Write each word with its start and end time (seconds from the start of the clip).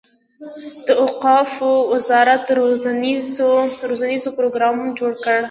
د 0.87 0.87
اوقافو 1.03 1.71
وزارت 1.93 2.43
روزنیز 3.89 4.23
پروګرام 4.37 4.77
جوړ 4.99 5.11
کړي. 5.23 5.39